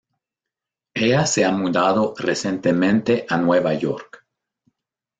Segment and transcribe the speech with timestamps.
[0.95, 4.25] Ella se ha mudado recientemente a Nueva York.